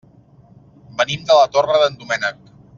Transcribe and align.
Venim 1.03 1.29
de 1.29 1.39
la 1.41 1.45
Torre 1.59 1.79
d'en 1.85 2.01
Doménec. 2.03 2.45